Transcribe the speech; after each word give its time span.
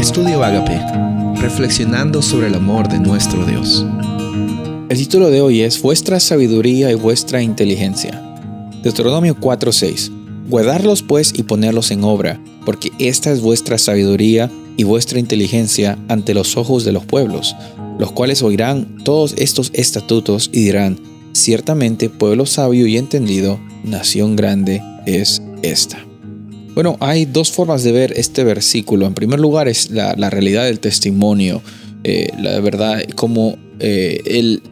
Estudio 0.00 0.42
Agape, 0.42 0.80
reflexionando 1.42 2.22
sobre 2.22 2.46
el 2.46 2.54
amor 2.54 2.88
de 2.88 2.98
nuestro 2.98 3.44
Dios. 3.44 3.84
El 4.88 4.96
título 4.96 5.28
de 5.28 5.42
hoy 5.42 5.60
es 5.60 5.82
Vuestra 5.82 6.18
sabiduría 6.20 6.90
y 6.90 6.94
vuestra 6.94 7.42
inteligencia. 7.42 8.18
Deuteronomio 8.82 9.36
4:6. 9.38 10.10
Guardarlos 10.48 11.02
pues 11.02 11.34
y 11.36 11.42
ponerlos 11.42 11.90
en 11.90 12.02
obra, 12.02 12.42
porque 12.64 12.90
esta 12.98 13.30
es 13.30 13.42
vuestra 13.42 13.76
sabiduría 13.76 14.50
y 14.78 14.84
vuestra 14.84 15.18
inteligencia 15.18 15.98
ante 16.08 16.32
los 16.32 16.56
ojos 16.56 16.86
de 16.86 16.92
los 16.92 17.04
pueblos, 17.04 17.54
los 17.98 18.10
cuales 18.10 18.42
oirán 18.42 19.04
todos 19.04 19.34
estos 19.36 19.70
estatutos 19.74 20.48
y 20.50 20.64
dirán, 20.64 20.98
ciertamente 21.34 22.08
pueblo 22.08 22.46
sabio 22.46 22.86
y 22.86 22.96
entendido, 22.96 23.60
nación 23.84 24.34
grande 24.34 24.82
es 25.04 25.42
esta. 25.60 26.09
Bueno, 26.74 26.96
hay 27.00 27.24
dos 27.24 27.50
formas 27.50 27.82
de 27.82 27.92
ver 27.92 28.12
este 28.16 28.44
versículo. 28.44 29.06
En 29.06 29.14
primer 29.14 29.40
lugar 29.40 29.68
es 29.68 29.90
la, 29.90 30.14
realidad 30.30 30.64
del 30.64 30.80
testimonio, 30.80 31.62
eh, 32.04 32.30
la 32.38 32.60
verdad, 32.60 33.02
como 33.16 33.58
eh, 33.80 34.20
el, 34.24 34.62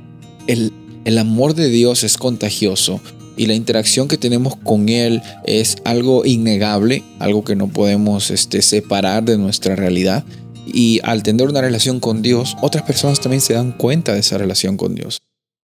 el, 0.47 1.19
amor 1.19 1.55
de 1.55 1.69
Dios 1.69 2.05
es 2.05 2.17
contagioso 2.17 3.01
y 3.37 3.47
la 3.47 3.55
interacción 3.55 4.09
que 4.09 4.17
tenemos 4.17 4.57
con 4.57 4.89
Él 4.89 5.23
es 5.45 5.77
algo 5.85 6.25
innegable, 6.25 7.03
algo 7.19 7.45
que 7.45 7.57
no 7.57 7.69
podemos 7.69 8.31
este, 8.31 8.63
separar 8.63 9.25
de 9.25 9.37
nuestra 9.37 9.75
realidad. 9.75 10.25
Y 10.67 11.01
al 11.03 11.23
tener 11.23 11.49
una 11.49 11.63
relación 11.63 11.99
con 11.99 12.23
Dios, 12.23 12.57
otras 12.61 12.85
personas 12.85 13.21
también 13.21 13.41
se 13.41 13.55
dan 13.55 13.73
cuenta 13.73 14.13
de 14.13 14.21
esa 14.21 14.39
relación 14.39 14.77
con 14.77 14.95
Dios. 14.95 15.19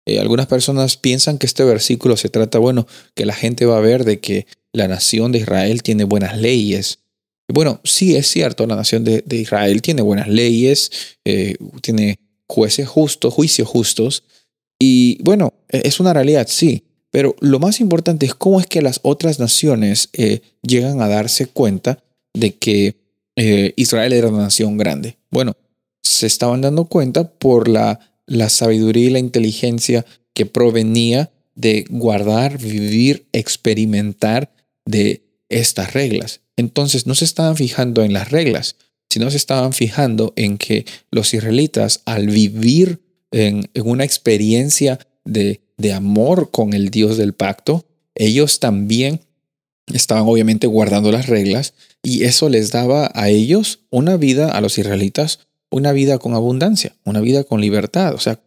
Eh, 0.06 0.18
algunas 0.18 0.46
personas 0.46 0.96
piensan 0.96 1.38
que 1.38 1.46
este 1.46 1.64
versículo 1.64 2.16
se 2.16 2.28
trata, 2.28 2.58
bueno, 2.58 2.86
que 3.14 3.26
la 3.26 3.34
gente 3.34 3.66
va 3.66 3.76
a 3.78 3.80
ver 3.80 4.04
de 4.04 4.20
que 4.20 4.46
la 4.72 4.88
nación 4.88 5.32
de 5.32 5.38
Israel 5.38 5.82
tiene 5.82 6.04
buenas 6.04 6.36
leyes. 6.38 6.98
Bueno, 7.48 7.80
sí 7.84 8.16
es 8.16 8.26
cierto, 8.28 8.66
la 8.66 8.76
nación 8.76 9.04
de, 9.04 9.24
Israel 9.30 9.82
tiene 9.82 10.02
buenas 10.02 10.28
leyes, 10.28 10.90
eh, 11.24 11.56
tiene 11.82 12.18
jueces 12.46 12.88
justos, 12.88 13.34
juicios 13.34 13.68
justos, 13.68 14.24
y 14.78 15.22
bueno, 15.22 15.54
e, 15.68 15.82
es 15.84 16.00
una 16.00 16.12
realidad, 16.12 16.46
sí, 16.48 16.84
pero 17.10 17.36
lo 17.40 17.58
más 17.58 17.80
importante 17.80 18.26
es 18.26 18.34
cómo 18.34 18.58
es 18.58 18.66
que 18.66 18.82
las 18.82 19.00
otras 19.02 19.38
naciones 19.38 20.08
eh, 20.14 20.40
llegan 20.62 21.00
a 21.02 21.08
darse 21.08 21.46
cuenta 21.46 22.02
de 22.32 22.56
que 22.56 22.96
eh, 23.36 23.74
Israel 23.76 24.12
era 24.12 24.28
una 24.28 24.44
nación 24.44 24.78
grande. 24.78 25.18
Bueno, 25.30 25.54
se 26.02 26.26
estaban 26.26 26.62
dando 26.62 26.86
cuenta 26.86 27.30
por 27.30 27.68
la, 27.68 28.00
la 28.26 28.48
sabiduría 28.48 29.08
y 29.08 29.10
la 29.10 29.18
inteligencia 29.18 30.06
que 30.34 30.46
provenía 30.46 31.30
de 31.54 31.84
guardar, 31.90 32.58
vivir, 32.58 33.26
experimentar 33.32 34.50
de 34.84 35.24
estas 35.48 35.92
reglas. 35.92 36.40
Entonces 36.56 37.06
no 37.06 37.14
se 37.14 37.24
estaban 37.24 37.56
fijando 37.56 38.02
en 38.02 38.12
las 38.12 38.30
reglas, 38.30 38.76
sino 39.10 39.30
se 39.30 39.36
estaban 39.36 39.72
fijando 39.72 40.32
en 40.36 40.58
que 40.58 40.86
los 41.10 41.34
israelitas 41.34 42.02
al 42.04 42.28
vivir 42.28 43.00
en, 43.30 43.68
una 43.84 44.04
experiencia 44.04 44.98
de, 45.24 45.60
de 45.76 45.92
amor 45.92 46.50
con 46.50 46.72
el 46.72 46.90
Dios 46.90 47.16
del 47.16 47.32
pacto, 47.32 47.84
ellos 48.14 48.60
también 48.60 49.20
estaban 49.92 50.24
obviamente 50.24 50.66
guardando 50.66 51.10
las 51.12 51.26
reglas 51.26 51.74
y 52.02 52.24
eso 52.24 52.48
les 52.48 52.70
daba 52.70 53.10
a 53.14 53.28
ellos 53.28 53.80
una 53.90 54.16
vida, 54.16 54.50
a 54.50 54.60
los 54.60 54.78
israelitas, 54.78 55.40
una 55.70 55.92
vida 55.92 56.18
con 56.18 56.34
abundancia, 56.34 56.94
una 57.04 57.20
vida 57.20 57.44
con 57.44 57.60
libertad. 57.60 58.14
O 58.14 58.18
sea, 58.18 58.40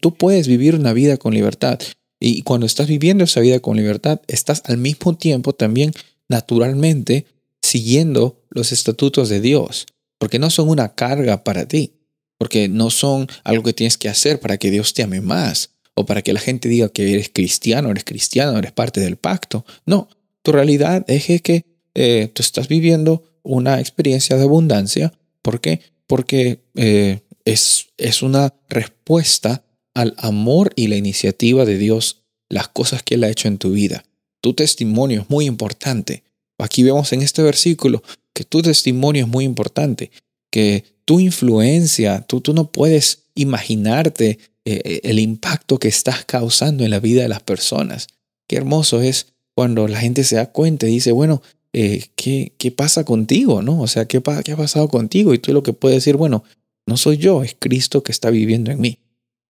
tú 0.00 0.14
puedes 0.14 0.48
vivir 0.48 0.74
una 0.74 0.92
vida 0.92 1.16
con 1.16 1.34
libertad. 1.34 1.78
Y 2.26 2.40
cuando 2.40 2.64
estás 2.64 2.88
viviendo 2.88 3.24
esa 3.24 3.40
vida 3.40 3.60
con 3.60 3.76
libertad, 3.76 4.22
estás 4.28 4.62
al 4.64 4.78
mismo 4.78 5.14
tiempo 5.14 5.52
también 5.52 5.92
naturalmente 6.26 7.26
siguiendo 7.60 8.40
los 8.48 8.72
estatutos 8.72 9.28
de 9.28 9.42
Dios, 9.42 9.84
porque 10.16 10.38
no 10.38 10.48
son 10.48 10.70
una 10.70 10.94
carga 10.94 11.44
para 11.44 11.68
ti, 11.68 11.92
porque 12.38 12.66
no 12.66 12.88
son 12.88 13.26
algo 13.44 13.62
que 13.62 13.74
tienes 13.74 13.98
que 13.98 14.08
hacer 14.08 14.40
para 14.40 14.56
que 14.56 14.70
Dios 14.70 14.94
te 14.94 15.02
ame 15.02 15.20
más 15.20 15.74
o 15.92 16.06
para 16.06 16.22
que 16.22 16.32
la 16.32 16.40
gente 16.40 16.70
diga 16.70 16.88
que 16.88 17.12
eres 17.12 17.28
cristiano, 17.28 17.90
eres 17.90 18.04
cristiano, 18.04 18.58
eres 18.58 18.72
parte 18.72 19.00
del 19.00 19.16
pacto. 19.16 19.66
No, 19.84 20.08
tu 20.40 20.50
realidad 20.50 21.04
es 21.08 21.42
que 21.42 21.66
eh, 21.94 22.30
tú 22.32 22.40
estás 22.40 22.68
viviendo 22.68 23.22
una 23.42 23.80
experiencia 23.80 24.38
de 24.38 24.44
abundancia. 24.44 25.12
¿Por 25.42 25.60
qué? 25.60 25.82
Porque 26.06 26.62
eh, 26.74 27.20
es, 27.44 27.88
es 27.98 28.22
una 28.22 28.54
respuesta 28.70 29.63
al 29.94 30.14
amor 30.18 30.72
y 30.76 30.88
la 30.88 30.96
iniciativa 30.96 31.64
de 31.64 31.78
Dios, 31.78 32.22
las 32.48 32.68
cosas 32.68 33.02
que 33.02 33.14
Él 33.14 33.24
ha 33.24 33.30
hecho 33.30 33.48
en 33.48 33.58
tu 33.58 33.72
vida. 33.72 34.04
Tu 34.40 34.54
testimonio 34.54 35.22
es 35.22 35.30
muy 35.30 35.46
importante. 35.46 36.24
Aquí 36.58 36.82
vemos 36.82 37.12
en 37.12 37.22
este 37.22 37.42
versículo 37.42 38.02
que 38.32 38.44
tu 38.44 38.62
testimonio 38.62 39.24
es 39.24 39.28
muy 39.28 39.44
importante, 39.44 40.10
que 40.50 40.84
tu 41.04 41.20
influencia, 41.20 42.22
tú, 42.22 42.40
tú 42.40 42.52
no 42.54 42.70
puedes 42.70 43.24
imaginarte 43.34 44.38
eh, 44.64 44.80
eh, 44.84 45.00
el 45.04 45.18
impacto 45.18 45.78
que 45.78 45.88
estás 45.88 46.24
causando 46.24 46.84
en 46.84 46.90
la 46.90 47.00
vida 47.00 47.22
de 47.22 47.28
las 47.28 47.42
personas. 47.42 48.08
Qué 48.48 48.56
hermoso 48.56 49.00
es 49.00 49.28
cuando 49.54 49.88
la 49.88 50.00
gente 50.00 50.24
se 50.24 50.36
da 50.36 50.46
cuenta 50.46 50.86
y 50.86 50.92
dice, 50.94 51.12
bueno, 51.12 51.42
eh, 51.72 52.04
¿qué, 52.16 52.52
¿qué, 52.58 52.70
pasa 52.70 53.04
contigo? 53.04 53.62
¿no? 53.62 53.80
O 53.80 53.86
sea, 53.86 54.06
¿qué, 54.06 54.22
¿qué 54.44 54.52
ha 54.52 54.56
pasado 54.56 54.88
contigo? 54.88 55.34
Y 55.34 55.38
tú 55.38 55.52
lo 55.52 55.62
que 55.62 55.72
puedes 55.72 55.96
decir, 55.96 56.16
bueno, 56.16 56.44
no 56.86 56.96
soy 56.96 57.16
yo, 57.16 57.42
es 57.42 57.56
Cristo 57.58 58.02
que 58.02 58.12
está 58.12 58.30
viviendo 58.30 58.70
en 58.70 58.80
mí. 58.80 58.98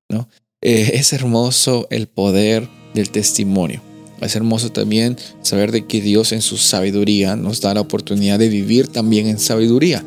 ¿No? 0.09 0.29
Eh, 0.61 0.93
es 0.95 1.13
hermoso 1.13 1.87
el 1.91 2.09
poder 2.09 2.69
del 2.95 3.11
testimonio. 3.11 3.83
Es 4.21 4.35
hermoso 4.37 4.73
también 4.73 5.19
saber 5.43 5.73
de 5.73 5.87
que 5.87 6.01
Dios 6.01 6.33
en 6.33 6.41
su 6.41 6.57
sabiduría 6.57 7.37
nos 7.37 7.61
da 7.61 7.75
la 7.75 7.83
oportunidad 7.83 8.39
de 8.39 8.49
vivir 8.49 8.89
también 8.89 9.27
en 9.27 9.39
sabiduría. 9.39 10.03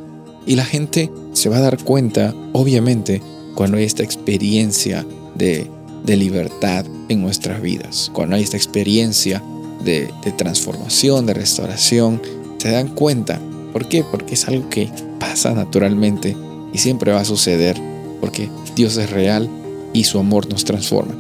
Y 0.47 0.56
la 0.56 0.66
gente 0.66 1.12
se 1.34 1.50
va 1.50 1.57
a 1.57 1.62
dar 1.62 1.84
cuenta, 1.84 2.34
obviamente, 2.53 3.22
cuando 3.53 3.78
hay 3.78 3.84
esta 3.84 4.03
experiencia 4.03 5.06
de, 5.36 5.69
libertad 6.07 6.86
en 7.09 7.22
nuestras 7.22 7.62
vidas, 7.62 8.09
cuando 8.13 8.38
hay 8.38 8.44
esta 8.44 8.56
experiencia 8.56 9.44
de, 9.84 10.09
de 10.24 10.31
transformación, 10.31 11.25
de 11.25 11.34
restauración, 11.34 12.22
se 12.57 12.72
dan 12.72 12.88
cuenta. 12.88 13.41
¿Por 13.74 13.90
qué? 13.90 14.03
Porque 14.03 14.36
es 14.36 14.47
algo 14.47 14.69
que 14.69 14.90
pasa 15.19 15.53
naturalmente 15.53 16.36
y 16.74 16.78
siempre 16.78 17.12
va 17.12 17.19
a 17.19 17.25
suceder, 17.25 17.78
porque 18.22 18.50
Dios 18.74 18.96
es 18.96 19.09
real 19.09 19.50
y 19.97 20.03
su 20.03 20.19
amor 20.19 20.47
nos 20.47 20.63
transforma. 20.63 21.16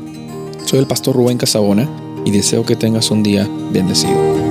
Soy 0.65 0.77
el 0.77 0.85
pastor 0.85 1.15
Rubén 1.15 1.39
Casabona 1.39 1.89
y 2.25 2.31
deseo 2.31 2.63
que 2.63 2.75
tengas 2.75 3.09
un 3.09 3.23
día 3.23 3.49
bendecido. 3.71 4.46